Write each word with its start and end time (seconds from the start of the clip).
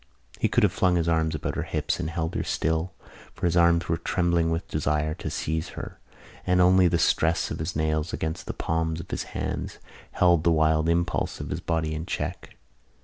He 0.39 0.49
could 0.49 0.63
have 0.63 0.71
flung 0.71 0.95
his 0.95 1.07
arms 1.07 1.35
about 1.35 1.53
her 1.53 1.61
hips 1.61 1.99
and 1.99 2.09
held 2.09 2.33
her 2.33 2.41
still, 2.43 2.91
for 3.35 3.45
his 3.45 3.55
arms 3.55 3.87
were 3.87 3.97
trembling 3.97 4.49
with 4.49 4.67
desire 4.67 5.13
to 5.13 5.29
seize 5.29 5.69
her 5.77 5.99
and 6.43 6.59
only 6.59 6.87
the 6.87 6.97
stress 6.97 7.51
of 7.51 7.59
his 7.59 7.75
nails 7.75 8.11
against 8.11 8.47
the 8.47 8.53
palms 8.53 8.99
of 8.99 9.11
his 9.11 9.21
hands 9.37 9.77
held 10.13 10.43
the 10.43 10.51
wild 10.51 10.89
impulse 10.89 11.39
of 11.39 11.51
his 11.51 11.59
body 11.59 11.93
in 11.93 12.07
check. 12.07 12.55